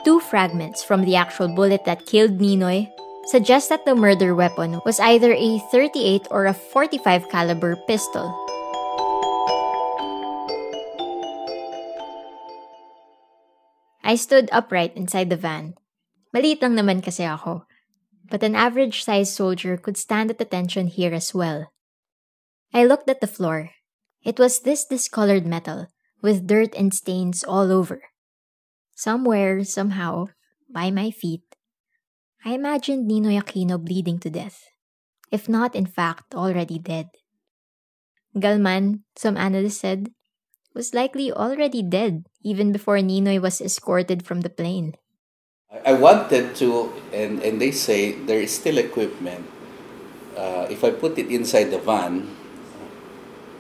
two 0.05 0.21
fragments 0.21 0.83
from 0.83 1.05
the 1.05 1.17
actual 1.17 1.49
bullet 1.49 1.85
that 1.85 2.07
killed 2.07 2.39
Ninoy 2.39 2.89
suggest 3.27 3.69
that 3.69 3.85
the 3.85 3.95
murder 3.95 4.35
weapon 4.35 4.81
was 4.85 4.99
either 5.01 5.33
a 5.33 5.59
38 5.71 6.27
or 6.31 6.47
a 6.47 6.55
45 6.55 7.29
caliber 7.29 7.77
pistol. 7.87 8.33
I 14.03 14.17
stood 14.17 14.49
upright 14.51 14.97
inside 14.97 15.31
the 15.31 15.37
van. 15.37 15.75
Maliit 16.35 16.63
lang 16.63 16.75
naman 16.75 16.99
kasi 16.99 17.23
ako. 17.23 17.63
But 18.27 18.43
an 18.43 18.55
average 18.55 19.03
sized 19.03 19.35
soldier 19.35 19.77
could 19.77 19.99
stand 19.99 20.31
at 20.31 20.41
attention 20.43 20.87
here 20.87 21.15
as 21.15 21.35
well. 21.35 21.71
I 22.75 22.87
looked 22.87 23.11
at 23.11 23.21
the 23.21 23.31
floor. 23.31 23.71
It 24.25 24.39
was 24.39 24.61
this 24.61 24.85
discolored 24.85 25.47
metal, 25.47 25.89
with 26.21 26.47
dirt 26.47 26.75
and 26.77 26.93
stains 26.93 27.43
all 27.45 27.73
over. 27.73 28.03
Somewhere, 28.95 29.65
somehow, 29.65 30.27
by 30.69 30.91
my 30.91 31.11
feet, 31.11 31.43
I 32.45 32.53
imagined 32.53 33.11
Ninoy 33.11 33.41
Aquino 33.41 33.83
bleeding 33.83 34.19
to 34.21 34.31
death, 34.31 34.65
if 35.31 35.49
not 35.49 35.75
in 35.75 35.87
fact 35.87 36.35
already 36.35 36.79
dead. 36.79 37.09
Galman, 38.39 39.05
some 39.17 39.37
analysts 39.37 39.81
said, 39.81 40.13
was 40.75 40.95
likely 40.95 41.33
already 41.33 41.83
dead 41.83 42.25
even 42.43 42.73
before 42.73 42.99
Ninoy 42.99 43.41
was 43.41 43.61
escorted 43.61 44.25
from 44.25 44.41
the 44.41 44.51
plane. 44.51 44.95
I 45.85 45.93
wanted 45.93 46.57
to, 46.57 46.93
and, 47.13 47.43
and 47.43 47.61
they 47.61 47.71
say 47.71 48.13
there 48.13 48.41
is 48.41 48.55
still 48.55 48.79
equipment. 48.79 49.47
Uh, 50.37 50.67
if 50.71 50.83
I 50.83 50.91
put 50.91 51.19
it 51.19 51.31
inside 51.31 51.71
the 51.71 51.79
van, 51.79 52.29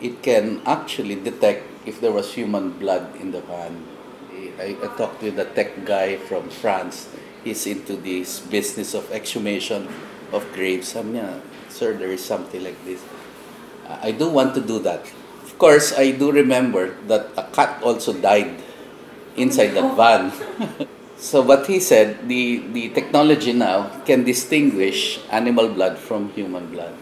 it 0.00 0.22
can 0.22 0.60
actually 0.66 1.14
detect 1.14 1.64
if 1.86 2.00
there 2.00 2.12
was 2.12 2.32
human 2.32 2.72
blood 2.80 3.16
in 3.20 3.32
the 3.32 3.40
van. 3.42 3.84
I, 4.58 4.76
I 4.82 4.88
talked 4.96 5.22
with 5.22 5.38
a 5.38 5.44
tech 5.44 5.84
guy 5.84 6.16
from 6.16 6.48
France. 6.48 7.08
He's 7.44 7.66
into 7.66 7.96
this 7.96 8.40
business 8.40 8.94
of 8.94 9.10
exhumation 9.12 9.88
of 10.32 10.44
graves. 10.52 10.92
Sabi 10.92 11.20
niya, 11.20 11.40
sir, 11.68 11.92
there 11.96 12.12
is 12.12 12.24
something 12.24 12.62
like 12.64 12.76
this. 12.84 13.00
I 13.88 14.12
do 14.12 14.28
want 14.28 14.54
to 14.54 14.60
do 14.60 14.78
that. 14.80 15.02
Of 15.42 15.58
course, 15.58 15.96
I 15.96 16.12
do 16.12 16.30
remember 16.30 16.96
that 17.08 17.28
a 17.36 17.44
cat 17.52 17.82
also 17.82 18.12
died 18.12 18.62
inside 19.36 19.74
that 19.74 19.96
van. 19.96 20.32
so, 21.16 21.42
what 21.42 21.66
he 21.66 21.80
said 21.80 22.28
the, 22.28 22.62
the 22.72 22.90
technology 22.90 23.52
now 23.52 23.88
can 24.04 24.24
distinguish 24.24 25.20
animal 25.30 25.68
blood 25.68 25.98
from 25.98 26.30
human 26.32 26.70
blood. 26.70 26.94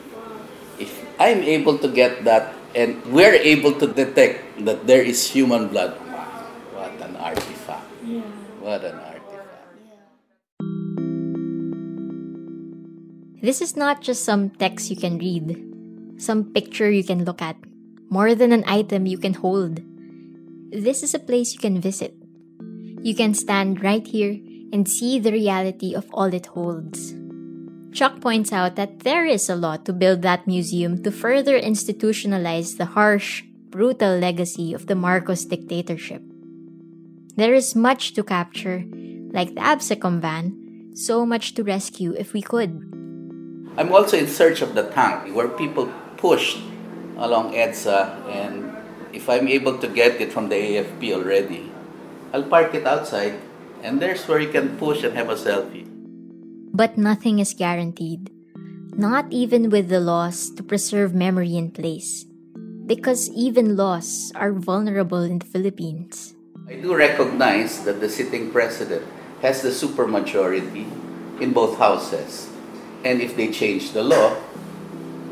If 0.79 1.05
I'm 1.21 1.43
able 1.43 1.79
to 1.79 1.89
get 1.89 2.25
that 2.25 2.55
and 2.75 3.05
we're 3.07 3.35
able 3.35 3.73
to 3.79 3.87
detect 3.87 4.65
that 4.65 4.87
there 4.87 5.03
is 5.03 5.31
human 5.31 5.69
blood, 5.69 5.97
what 6.75 6.93
an 7.01 7.17
artifact. 7.17 7.87
Yeah. 8.05 8.21
What 8.61 8.85
an 8.85 8.97
artifact. 8.97 9.15
This 13.41 13.61
is 13.63 13.77
not 13.77 14.03
just 14.03 14.25
some 14.25 14.51
text 14.51 14.91
you 14.91 14.97
can 14.97 15.19
read, 15.19 15.57
some 16.19 16.53
picture 16.53 16.91
you 16.91 17.05
can 17.05 17.25
look 17.25 17.41
at, 17.41 17.57
more 18.11 18.35
than 18.35 18.53
an 18.53 18.65
item 18.67 19.07
you 19.07 19.17
can 19.17 19.35
hold. 19.35 19.81
This 20.73 21.03
is 21.03 21.15
a 21.15 21.19
place 21.19 21.55
you 21.55 21.61
can 21.61 21.81
visit. 21.81 22.15
You 23.01 23.15
can 23.15 23.33
stand 23.33 23.83
right 23.83 24.07
here 24.07 24.37
and 24.73 24.89
see 24.89 25.19
the 25.19 25.33
reality 25.33 25.95
of 25.95 26.05
all 26.13 26.35
it 26.35 26.47
holds. 26.47 27.15
Chuck 27.93 28.21
points 28.21 28.53
out 28.53 28.77
that 28.77 29.01
there 29.01 29.25
is 29.25 29.49
a 29.49 29.57
law 29.57 29.77
to 29.77 29.93
build 29.93 30.23
that 30.23 30.47
museum 30.47 31.03
to 31.03 31.11
further 31.11 31.59
institutionalize 31.59 32.77
the 32.77 32.85
harsh, 32.85 33.43
brutal 33.71 34.19
legacy 34.19 34.73
of 34.73 34.87
the 34.87 34.95
Marcos 34.95 35.45
dictatorship. 35.45 36.23
There 37.37 37.55
is 37.55 37.75
much 37.75 38.15
to 38.15 38.23
capture, 38.23 38.85
like 39.33 39.55
the 39.55 39.63
AVSECOM 39.63 40.21
van, 40.21 40.91
so 40.95 41.25
much 41.25 41.55
to 41.55 41.65
rescue 41.65 42.15
if 42.19 42.33
we 42.33 42.43
could. 42.43 42.85
I'm 43.77 43.93
also 43.93 44.19
in 44.19 44.27
search 44.27 44.61
of 44.61 44.75
the 44.75 44.91
tank 44.91 45.35
where 45.35 45.49
people 45.49 45.91
pushed 46.17 46.59
along 47.17 47.55
EDSA 47.55 48.27
and 48.29 48.75
if 49.13 49.29
I'm 49.29 49.49
able 49.49 49.79
to 49.79 49.89
get 49.89 50.21
it 50.21 50.33
from 50.33 50.49
the 50.49 50.57
AFP 50.57 51.15
already, 51.15 51.71
I'll 52.33 52.43
park 52.43 52.75
it 52.75 52.87
outside 52.87 53.41
and 53.83 54.03
there's 54.03 54.27
where 54.27 54.41
you 54.41 54.51
can 54.51 54.77
push 54.77 55.05
and 55.05 55.15
have 55.17 55.31
a 55.31 55.37
selfie. 55.37 55.98
But 56.73 56.99
nothing 56.99 57.39
is 57.39 57.55
guaranteed, 57.55 58.31
not 58.97 59.27
even 59.31 59.71
with 59.71 59.89
the 59.89 60.01
laws 60.01 60.51
to 60.55 60.63
preserve 60.63 61.15
memory 61.15 61.57
in 61.57 61.71
place, 61.71 62.27
because 62.87 63.31
even 63.31 63.77
laws 63.77 64.33
are 64.35 64.53
vulnerable 64.53 65.23
in 65.23 65.39
the 65.39 65.47
Philippines. 65.47 66.35
I 66.69 66.77
do 66.77 66.95
recognize 66.95 67.85
that 67.85 68.01
the 68.01 68.09
sitting 68.09 68.51
president 68.51 69.07
has 69.41 69.63
the 69.63 69.71
supermajority 69.71 70.85
in 71.41 71.53
both 71.53 71.79
houses. 71.79 72.51
And 73.05 73.23
if 73.23 73.37
they 73.37 73.51
change 73.51 73.93
the 73.93 74.03
law, 74.03 74.37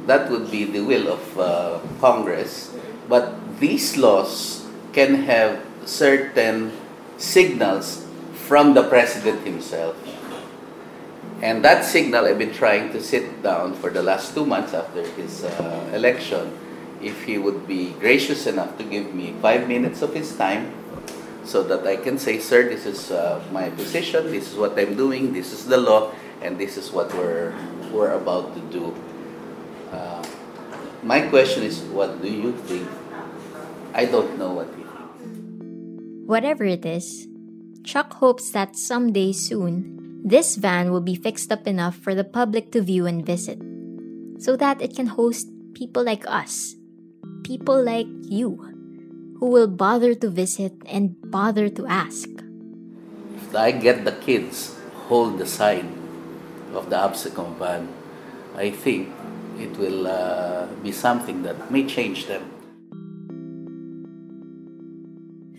that 0.06 0.30
would 0.30 0.50
be 0.50 0.64
the 0.64 0.80
will 0.80 1.12
of 1.12 1.38
uh, 1.38 1.78
Congress. 2.00 2.72
But 3.08 3.34
these 3.58 3.96
laws 3.96 4.64
can 4.92 5.26
have 5.26 5.60
certain 5.84 6.72
signals 7.18 8.06
from 8.46 8.74
the 8.74 8.88
president 8.88 9.44
himself. 9.44 9.96
And 11.42 11.64
that 11.64 11.84
signal 11.84 12.24
I've 12.24 12.38
been 12.38 12.54
trying 12.54 12.92
to 12.92 13.02
sit 13.02 13.42
down 13.42 13.74
for 13.74 13.90
the 13.90 14.02
last 14.02 14.34
two 14.34 14.46
months 14.46 14.72
after 14.72 15.06
his 15.20 15.44
uh, 15.44 15.90
election. 15.92 16.56
If 17.02 17.24
he 17.24 17.36
would 17.36 17.68
be 17.68 17.92
gracious 18.00 18.46
enough 18.46 18.78
to 18.78 18.84
give 18.84 19.12
me 19.12 19.34
five 19.42 19.68
minutes 19.68 20.00
of 20.00 20.14
his 20.14 20.34
time 20.34 20.72
so 21.44 21.62
that 21.64 21.86
I 21.86 21.96
can 21.96 22.18
say, 22.18 22.40
sir, 22.40 22.68
this 22.68 22.86
is 22.86 23.10
uh, 23.10 23.42
my 23.52 23.70
position, 23.70 24.32
this 24.32 24.50
is 24.50 24.56
what 24.56 24.78
I'm 24.78 24.96
doing, 24.96 25.32
this 25.32 25.52
is 25.52 25.66
the 25.66 25.76
law, 25.76 26.12
and 26.40 26.58
this 26.58 26.76
is 26.76 26.90
what 26.90 27.12
we're, 27.14 27.54
we're 27.92 28.12
about 28.12 28.54
to 28.54 28.60
do. 28.72 28.94
Uh, 29.92 30.24
my 31.02 31.20
question 31.28 31.62
is, 31.62 31.80
what 31.92 32.20
do 32.22 32.32
you 32.32 32.52
think? 32.64 32.88
I 33.94 34.06
don't 34.06 34.38
know 34.38 34.52
what 34.52 34.68
you 34.76 34.84
think. 34.84 36.26
Whatever 36.26 36.64
it 36.64 36.84
is, 36.84 37.28
Chuck 37.84 38.14
hopes 38.14 38.50
that 38.50 38.74
someday 38.74 39.32
soon, 39.32 39.96
this 40.26 40.58
van 40.58 40.90
will 40.90 41.00
be 41.00 41.14
fixed 41.14 41.54
up 41.54 41.70
enough 41.70 41.94
for 41.94 42.10
the 42.10 42.26
public 42.26 42.74
to 42.74 42.82
view 42.82 43.06
and 43.06 43.24
visit, 43.24 43.62
so 44.42 44.58
that 44.58 44.82
it 44.82 44.98
can 44.98 45.06
host 45.06 45.46
people 45.72 46.02
like 46.02 46.26
us, 46.26 46.74
people 47.44 47.78
like 47.78 48.10
you, 48.26 48.58
who 49.38 49.46
will 49.46 49.70
bother 49.70 50.18
to 50.18 50.28
visit 50.28 50.74
and 50.90 51.14
bother 51.30 51.68
to 51.70 51.86
ask. 51.86 52.26
If 53.36 53.54
I 53.54 53.70
get 53.70 54.04
the 54.04 54.18
kids 54.18 54.74
hold 55.06 55.38
the 55.38 55.46
sign 55.46 55.94
of 56.74 56.90
the 56.90 56.96
AVSECOM 56.96 57.54
van, 57.62 57.94
I 58.56 58.70
think 58.74 59.14
it 59.60 59.78
will 59.78 60.08
uh, 60.08 60.66
be 60.82 60.90
something 60.90 61.44
that 61.44 61.70
may 61.70 61.86
change 61.86 62.26
them. 62.26 62.50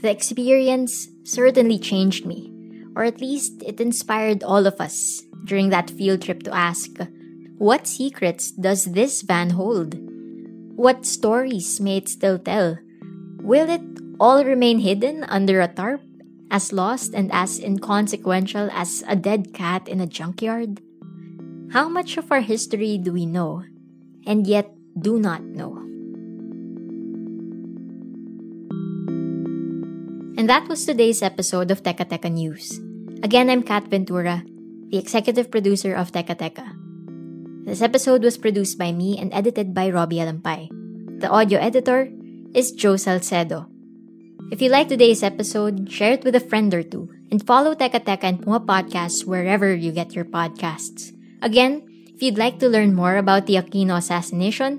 The 0.02 0.12
experience 0.12 1.08
certainly 1.24 1.80
changed 1.80 2.26
me, 2.26 2.52
or 2.98 3.06
at 3.06 3.22
least 3.22 3.62
it 3.62 3.78
inspired 3.78 4.42
all 4.42 4.66
of 4.66 4.82
us 4.82 5.22
during 5.46 5.70
that 5.70 5.94
field 5.94 6.26
trip 6.26 6.42
to 6.42 6.50
ask 6.50 6.98
what 7.62 7.86
secrets 7.86 8.50
does 8.50 8.86
this 8.86 9.22
van 9.22 9.52
hold? 9.52 9.94
What 10.74 11.06
stories 11.06 11.80
may 11.80 11.98
it 11.98 12.10
still 12.10 12.40
tell? 12.42 12.78
Will 13.42 13.70
it 13.70 13.86
all 14.20 14.44
remain 14.44 14.80
hidden 14.80 15.24
under 15.26 15.62
a 15.62 15.68
tarp, 15.70 16.02
as 16.50 16.74
lost 16.74 17.14
and 17.14 17.30
as 17.32 17.60
inconsequential 17.62 18.70
as 18.74 19.04
a 19.08 19.16
dead 19.16 19.54
cat 19.54 19.88
in 19.88 20.02
a 20.02 20.10
junkyard? 20.10 20.82
How 21.74 21.90
much 21.90 22.18
of 22.18 22.32
our 22.32 22.42
history 22.42 22.98
do 22.98 23.14
we 23.14 23.26
know, 23.26 23.62
and 24.26 24.48
yet 24.48 24.74
do 24.98 25.20
not 25.20 25.44
know? 25.44 25.78
And 30.38 30.50
that 30.50 30.70
was 30.70 30.86
today's 30.86 31.22
episode 31.22 31.70
of 31.70 31.82
Teka 31.82 32.06
Teka 32.06 32.30
News. 32.30 32.87
Again, 33.24 33.50
I'm 33.50 33.64
Kat 33.64 33.90
Ventura, 33.90 34.46
the 34.90 34.98
executive 35.02 35.50
producer 35.50 35.96
of 35.96 36.12
Teka 36.12 36.38
Teka. 36.38 36.70
This 37.66 37.82
episode 37.82 38.22
was 38.22 38.38
produced 38.38 38.78
by 38.78 38.92
me 38.92 39.18
and 39.18 39.34
edited 39.34 39.74
by 39.74 39.90
Robbie 39.90 40.22
Alampay. 40.22 40.70
The 41.20 41.28
audio 41.28 41.58
editor 41.58 42.14
is 42.54 42.72
Joe 42.72 42.96
Salcedo. 42.96 43.66
If 44.52 44.62
you 44.62 44.70
like 44.70 44.88
today's 44.88 45.24
episode, 45.24 45.90
share 45.92 46.14
it 46.14 46.24
with 46.24 46.36
a 46.36 46.40
friend 46.40 46.72
or 46.74 46.84
two, 46.84 47.10
and 47.32 47.42
follow 47.42 47.74
Teka 47.74 48.06
Teka 48.06 48.24
and 48.24 48.42
Puma 48.44 48.62
Podcasts 48.62 49.26
wherever 49.26 49.74
you 49.74 49.92
get 49.92 50.14
your 50.14 50.26
podcasts. 50.26 51.10
Again, 51.42 51.82
if 52.14 52.22
you'd 52.22 52.38
like 52.38 52.60
to 52.60 52.70
learn 52.70 52.94
more 52.94 53.18
about 53.18 53.48
the 53.48 53.58
Aquino 53.58 53.98
assassination, 53.98 54.78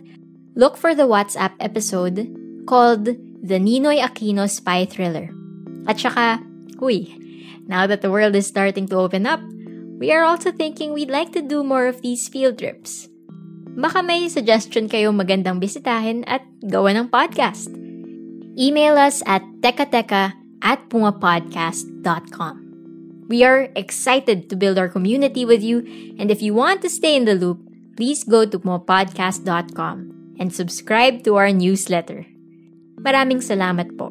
look 0.54 0.76
for 0.76 0.94
the 0.94 1.10
WhatsApp 1.10 1.58
episode 1.58 2.30
called 2.70 3.04
The 3.04 3.58
Ninoy 3.58 3.98
Aquino 3.98 4.48
Spy 4.48 4.86
Thriller. 4.86 5.34
At 5.90 5.98
saka, 5.98 6.38
huy, 6.78 7.27
now 7.68 7.86
that 7.86 8.00
the 8.00 8.10
world 8.10 8.34
is 8.34 8.48
starting 8.48 8.88
to 8.88 8.96
open 8.96 9.28
up, 9.28 9.44
we 10.00 10.10
are 10.10 10.24
also 10.24 10.50
thinking 10.50 10.96
we'd 10.96 11.12
like 11.12 11.36
to 11.36 11.42
do 11.44 11.62
more 11.62 11.86
of 11.86 12.00
these 12.00 12.26
field 12.26 12.58
trips. 12.58 13.12
Baka 13.78 14.02
may 14.02 14.26
suggestion 14.26 14.88
kayo 14.90 15.14
magandang 15.14 15.62
bisitahin 15.62 16.26
at 16.26 16.42
gawa 16.66 16.96
ng 16.96 17.12
podcast. 17.12 17.70
Email 18.58 18.98
us 18.98 19.22
at 19.22 19.44
tekateka 19.62 20.34
at 20.64 20.80
pungapodcast.com. 20.90 22.54
We 23.28 23.44
are 23.44 23.68
excited 23.76 24.48
to 24.50 24.56
build 24.56 24.80
our 24.80 24.88
community 24.88 25.44
with 25.44 25.62
you, 25.62 25.84
and 26.18 26.32
if 26.32 26.42
you 26.42 26.56
want 26.56 26.82
to 26.82 26.90
stay 26.90 27.14
in 27.14 27.28
the 27.28 27.36
loop, 27.36 27.60
please 27.94 28.24
go 28.24 28.48
to 28.48 28.58
pungapodcast.com 28.58 29.96
and 30.40 30.48
subscribe 30.50 31.22
to 31.28 31.36
our 31.36 31.52
newsletter. 31.52 32.24
Maraming 32.98 33.44
salamat 33.44 33.94
po. 33.94 34.10